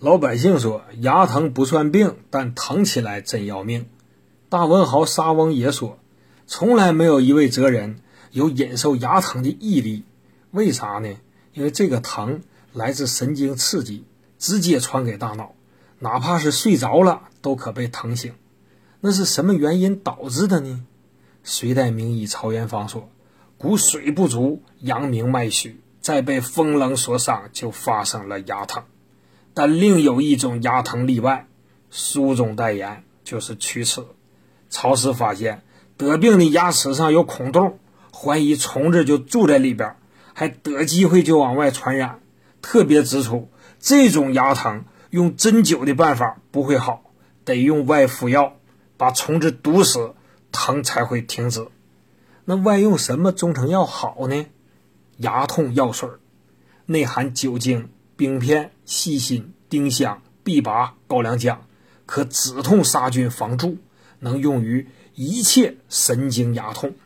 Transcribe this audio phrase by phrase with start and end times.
[0.00, 3.88] 老百姓说牙疼不算病，但疼起来真要命。
[4.48, 5.98] 大文豪沙翁也说，
[6.46, 7.98] 从来没有一位哲人
[8.30, 10.04] 有忍受牙疼的毅力。
[10.52, 11.16] 为啥呢？
[11.52, 12.42] 因为这个疼
[12.72, 14.04] 来自神经刺激，
[14.38, 15.56] 直接传给大脑，
[15.98, 18.32] 哪怕是睡着了都可被疼醒。
[19.00, 20.84] 那是什么原因导致的呢？
[21.42, 23.08] 隋代名医曹元芳说
[23.58, 28.84] ：“骨髓不足，阳明脉虚，再被风冷所伤，就发生了牙疼。”
[29.58, 31.48] 但另有一种牙疼例外，
[31.90, 34.04] 书中代言，就是龋齿。
[34.70, 35.64] 曹氏发现
[35.96, 37.80] 得病的牙齿上有孔洞，
[38.14, 39.96] 怀疑虫子就住在里边，
[40.32, 42.20] 还得机会就往外传染。
[42.62, 43.50] 特别指出，
[43.80, 47.02] 这种牙疼用针灸的办法不会好，
[47.44, 48.58] 得用外敷药
[48.96, 50.14] 把虫子毒死，
[50.52, 51.66] 疼才会停止。
[52.44, 54.46] 那外用什么中成药好呢？
[55.16, 56.08] 牙痛药水，
[56.86, 57.88] 内含酒精。
[58.18, 61.64] 冰片、细辛、丁香、荜拔、高粱姜，
[62.04, 63.78] 可止痛杀菌防蛀，
[64.18, 66.96] 能用于一切神经牙痛。